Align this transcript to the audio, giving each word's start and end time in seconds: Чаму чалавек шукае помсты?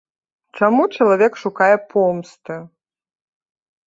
Чаму 0.59 0.85
чалавек 0.95 1.33
шукае 1.43 1.75
помсты? 1.91 2.57